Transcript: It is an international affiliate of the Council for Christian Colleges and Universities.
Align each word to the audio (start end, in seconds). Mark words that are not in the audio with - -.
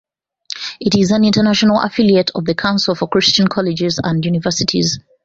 It 0.79 0.95
is 0.95 1.11
an 1.11 1.23
international 1.23 1.79
affiliate 1.79 2.31
of 2.33 2.45
the 2.45 2.55
Council 2.55 2.95
for 2.95 3.07
Christian 3.07 3.47
Colleges 3.47 3.99
and 4.03 4.25
Universities. 4.25 4.97